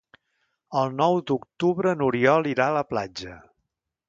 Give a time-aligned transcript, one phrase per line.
[0.79, 3.39] El nou d'octubre n'Oriol irà a la platja.